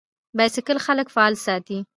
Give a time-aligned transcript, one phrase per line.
[0.37, 1.77] بایسکل خلک فعال ساتي.